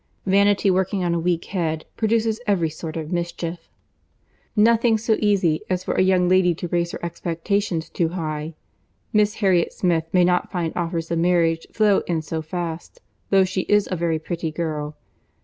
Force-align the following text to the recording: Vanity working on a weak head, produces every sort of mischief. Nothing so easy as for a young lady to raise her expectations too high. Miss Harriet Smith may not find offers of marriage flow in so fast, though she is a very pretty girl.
Vanity 0.25 0.71
working 0.71 1.03
on 1.03 1.13
a 1.13 1.19
weak 1.19 1.45
head, 1.45 1.85
produces 1.95 2.39
every 2.47 2.71
sort 2.71 2.97
of 2.97 3.11
mischief. 3.11 3.69
Nothing 4.55 4.97
so 4.97 5.15
easy 5.19 5.61
as 5.69 5.83
for 5.83 5.93
a 5.93 6.01
young 6.01 6.27
lady 6.27 6.55
to 6.55 6.67
raise 6.69 6.91
her 6.93 6.99
expectations 7.05 7.87
too 7.87 8.09
high. 8.09 8.55
Miss 9.13 9.35
Harriet 9.35 9.73
Smith 9.73 10.05
may 10.11 10.23
not 10.23 10.51
find 10.51 10.73
offers 10.75 11.11
of 11.11 11.19
marriage 11.19 11.67
flow 11.71 11.99
in 12.07 12.23
so 12.23 12.41
fast, 12.41 12.99
though 13.29 13.43
she 13.43 13.61
is 13.69 13.87
a 13.91 13.95
very 13.95 14.17
pretty 14.17 14.49
girl. 14.51 14.97